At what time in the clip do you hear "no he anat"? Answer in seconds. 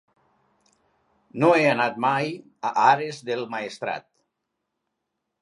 1.43-1.99